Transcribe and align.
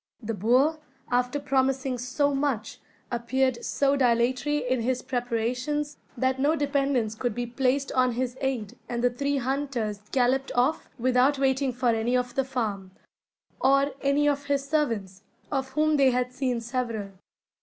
The 0.23 0.33
boer, 0.33 0.79
after 1.11 1.39
promising 1.39 1.99
so 1.99 2.33
much, 2.33 2.79
appeared 3.11 3.63
so 3.63 3.95
dilatory 3.95 4.67
in 4.67 4.81
his 4.81 5.03
preparations 5.03 5.97
that 6.17 6.39
no 6.39 6.55
dependence 6.55 7.13
could 7.13 7.35
be 7.35 7.45
placed 7.45 7.91
on 7.91 8.13
his 8.13 8.35
aid 8.41 8.79
and 8.89 9.03
the 9.03 9.11
three 9.11 9.37
hunters 9.37 10.01
galloped 10.11 10.51
off 10.55 10.89
without 10.97 11.37
waiting 11.37 11.71
for 11.71 11.89
any 11.89 12.17
of 12.17 12.33
the 12.33 12.43
farm, 12.43 12.89
or 13.59 13.93
any 14.01 14.27
of 14.27 14.45
his 14.45 14.67
servants, 14.67 15.21
of 15.51 15.69
whom 15.73 15.97
they 15.97 16.09
had 16.09 16.33
seen 16.33 16.61
several. 16.61 17.11